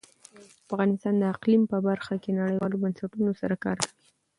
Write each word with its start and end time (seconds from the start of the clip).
افغانستان 0.67 1.15
د 1.19 1.23
اقلیم 1.33 1.63
په 1.71 1.77
برخه 1.87 2.13
کې 2.23 2.37
نړیوالو 2.41 2.81
بنسټونو 2.83 3.31
سره 3.41 3.55
کار 3.63 3.77
کوي. 3.85 4.05